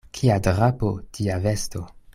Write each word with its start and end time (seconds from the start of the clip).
Kia 0.19 0.37
drapo, 0.47 0.91
tia 1.19 1.39
vesto. 1.47 1.87